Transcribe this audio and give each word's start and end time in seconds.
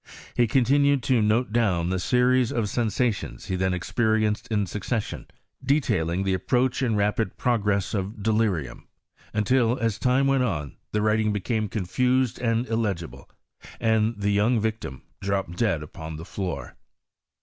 He 0.35 0.47
con 0.47 0.63
tinued 0.63 1.03
to 1.03 1.21
note 1.21 1.53
down 1.53 1.91
the 1.91 1.99
series 1.99 2.51
of 2.51 2.67
sensations 2.67 3.45
he 3.45 3.55
then 3.55 3.71
experienced 3.71 4.47
in 4.47 4.65
succession, 4.65 5.27
detailing 5.63 6.27
ihe 6.27 6.33
approach. 6.33 6.81
and 6.81 6.97
rapid 6.97 7.37
progress 7.37 7.93
of 7.93 8.23
delirium; 8.23 8.87
until, 9.31 9.77
as 9.77 9.99
time 9.99 10.25
went 10.25 10.41
on, 10.41 10.75
the 10.91 11.03
writing 11.03 11.31
became 11.31 11.69
confused 11.69 12.39
and 12.39 12.67
illegible, 12.67 13.29
and 13.79 14.19
the 14.19 14.31
young 14.31 14.59
victim 14.59 15.03
dropped 15.21 15.55
dead 15.55 15.83
upon 15.83 16.15
the 16.15 16.25
floor. 16.25 16.77